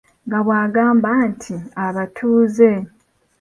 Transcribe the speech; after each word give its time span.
Nga 0.25 0.39
bw'agamba 0.45 1.09
nti 1.29 1.55
,abatuuze! 1.85 2.71